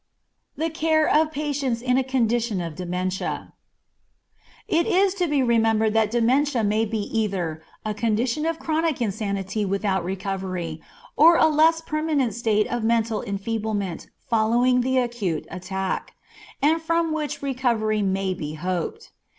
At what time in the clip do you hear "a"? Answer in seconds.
1.95-2.03, 7.85-7.93, 11.37-11.45